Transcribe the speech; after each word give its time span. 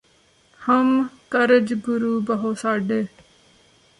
ਹਮ 0.61 1.07
ਕਰਜ 1.29 1.73
ਗੁਰੁੂ 1.85 2.19
ਬਹੁ 2.21 2.53
ਸਾਢੇ 2.53 3.05